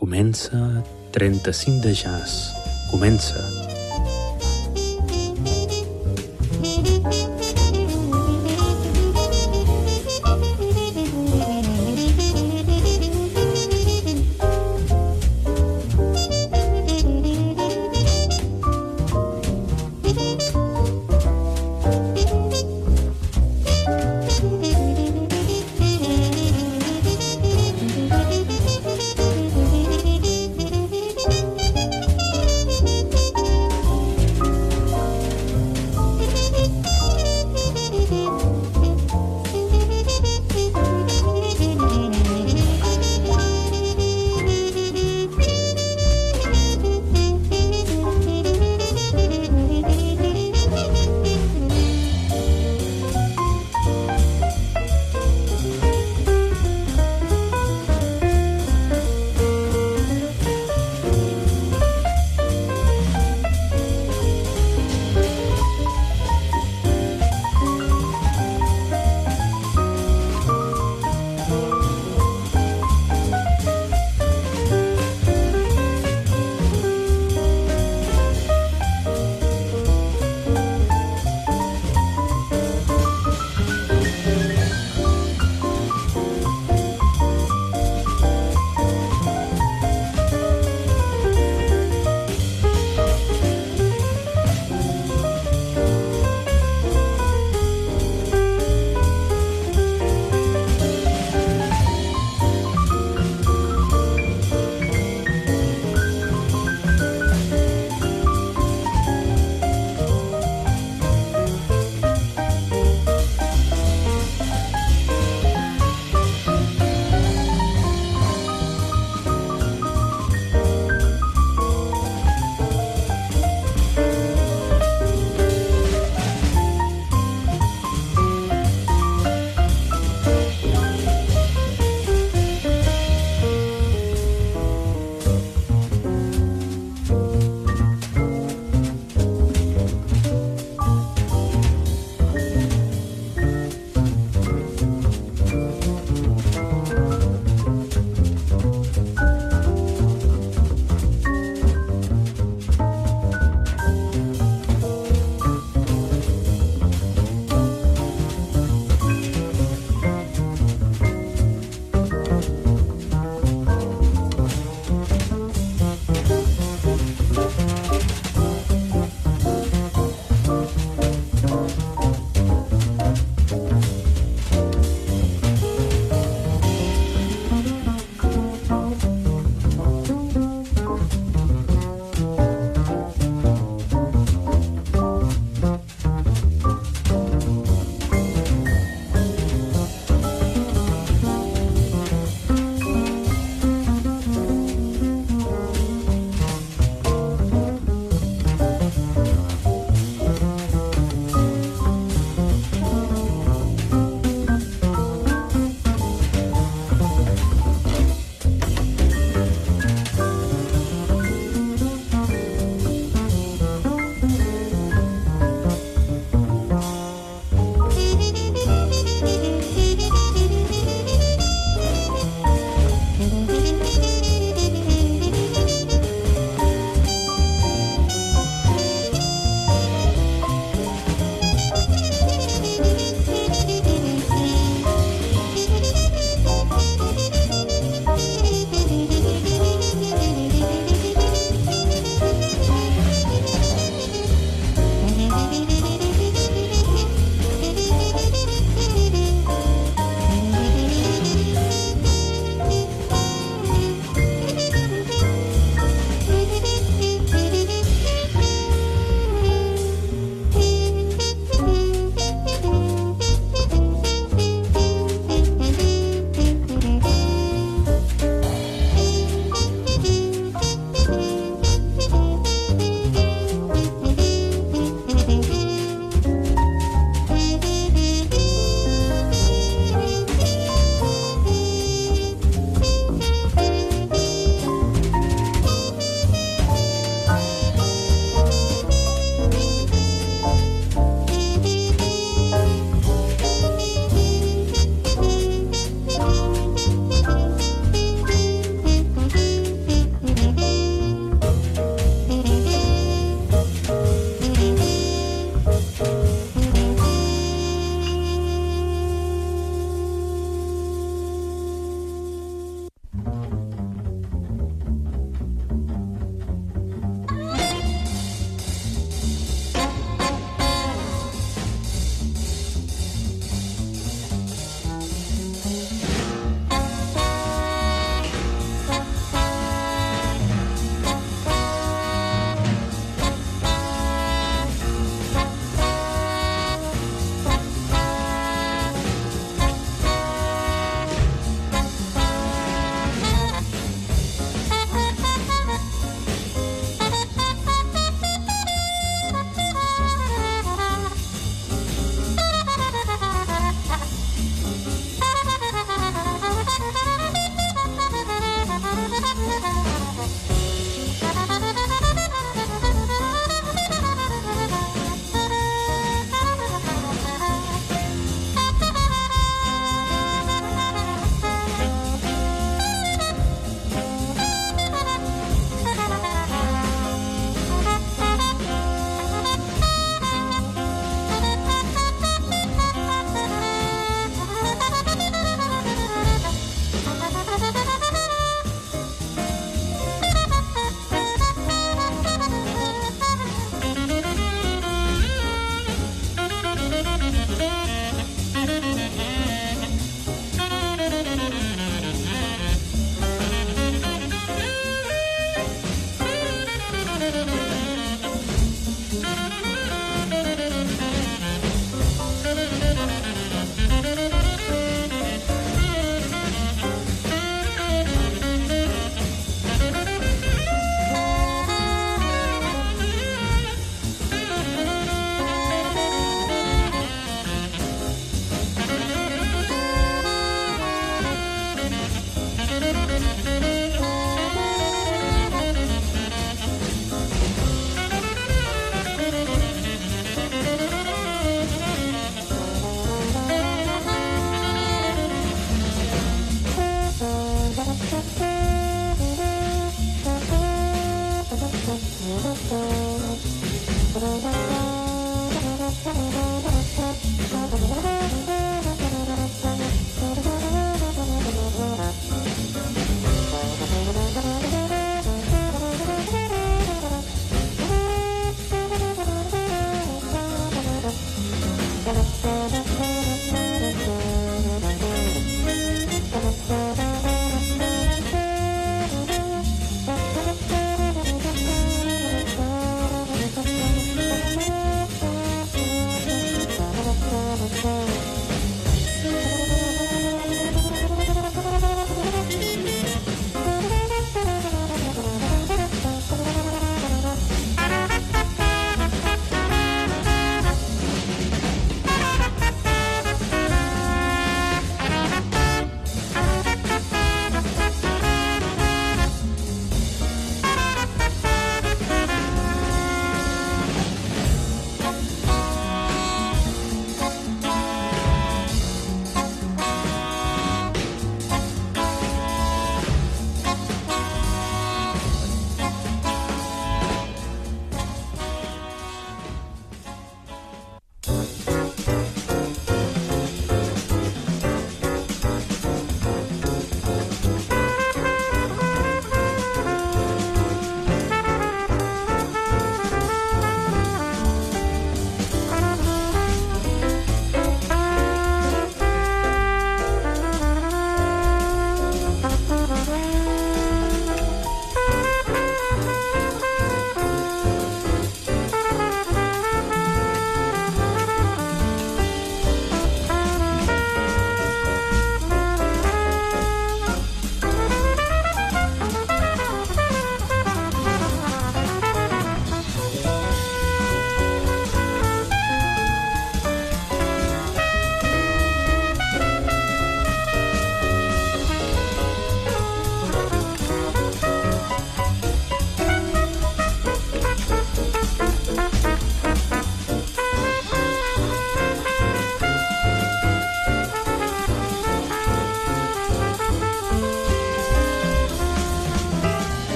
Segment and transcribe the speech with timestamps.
[0.00, 0.82] Comença
[1.12, 2.54] 35 de jazz.
[2.90, 3.59] Comença.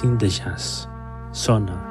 [0.00, 0.88] 35 de jazz.
[1.32, 1.89] Sona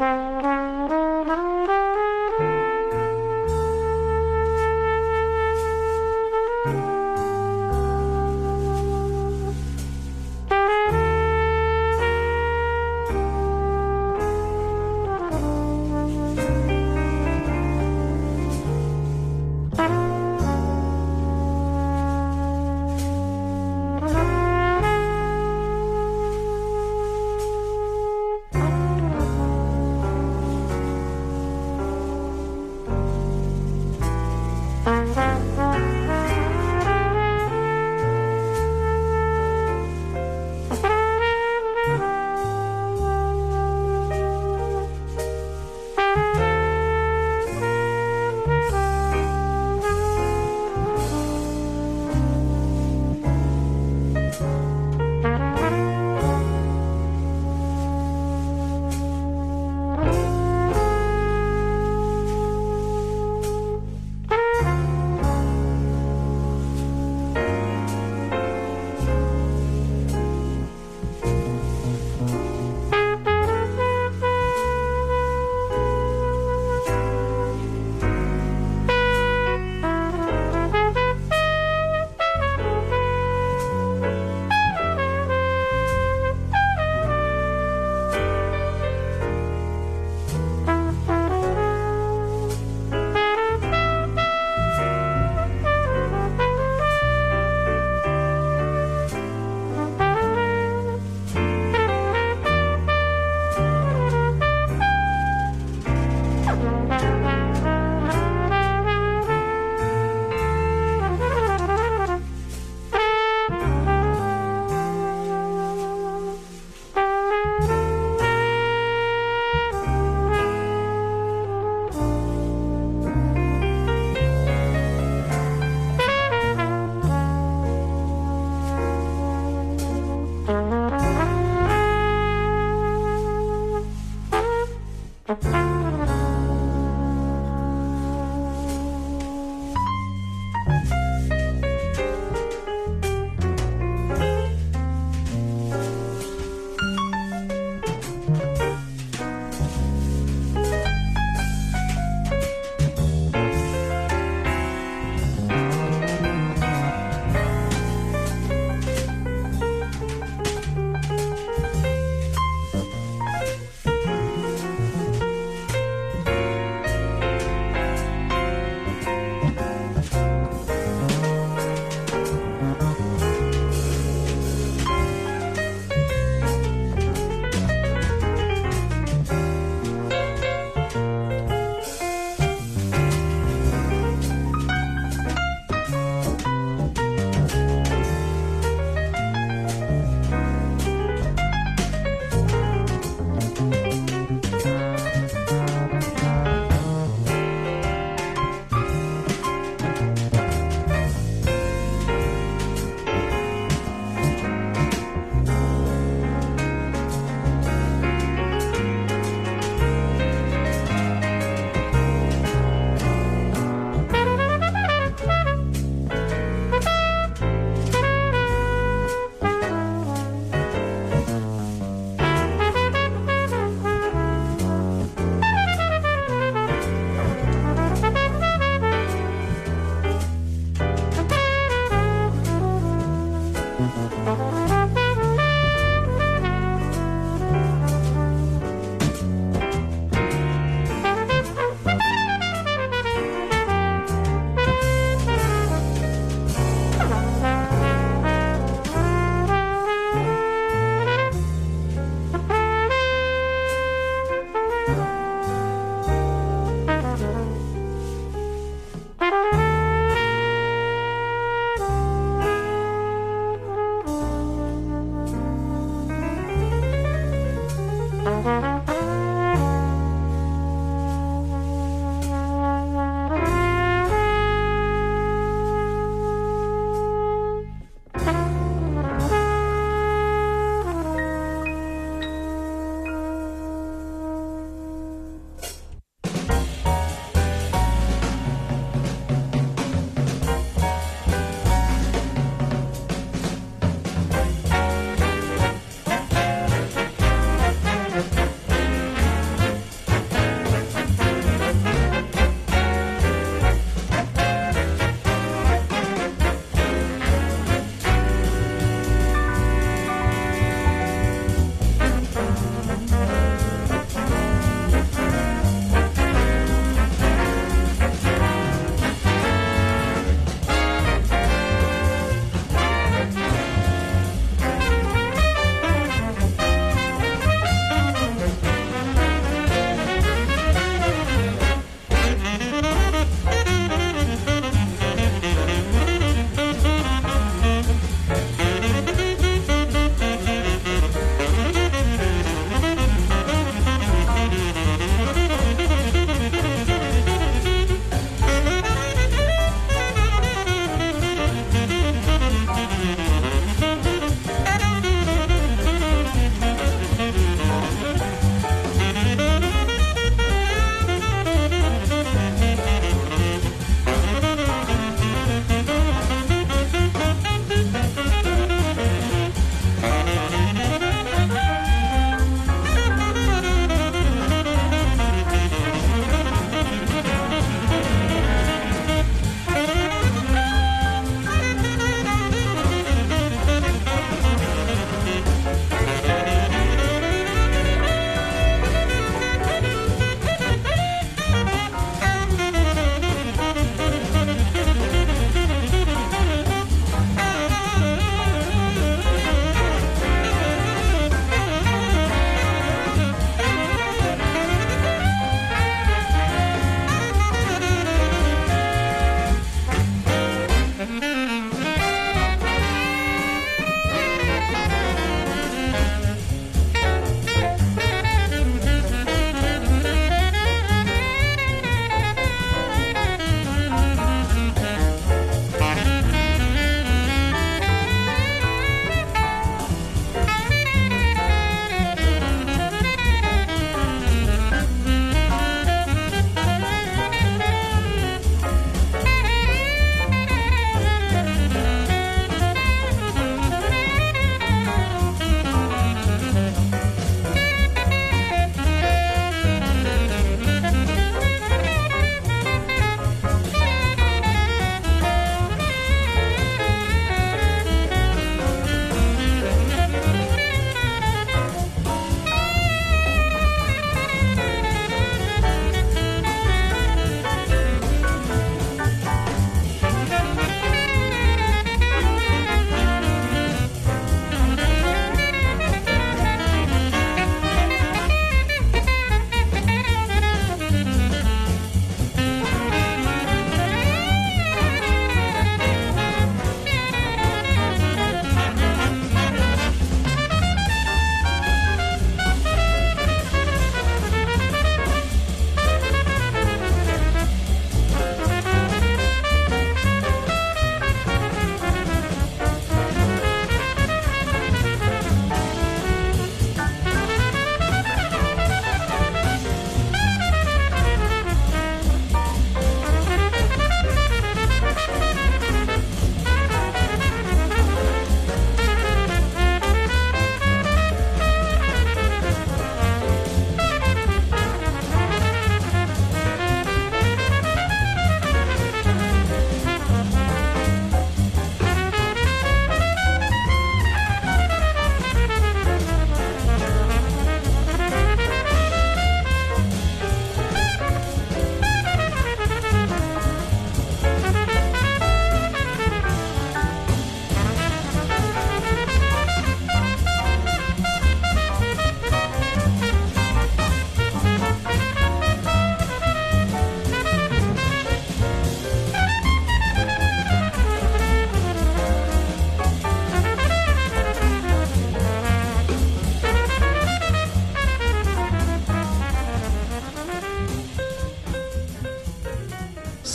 [0.00, 0.87] 嗯